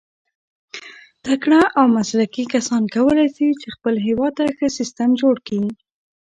[1.25, 5.61] تکړه او مسلکي کسان کولای سي، چي خپل هېواد ته ښه سیسټم جوړ کي.